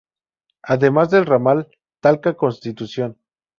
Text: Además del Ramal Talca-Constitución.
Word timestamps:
Además 0.63 1.11
del 1.11 1.27
Ramal 1.27 1.69
Talca-Constitución. 1.99 3.19